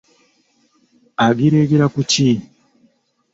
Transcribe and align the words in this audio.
Agireegera 1.25 1.85
ku 1.93 2.01
ki? 2.11 2.27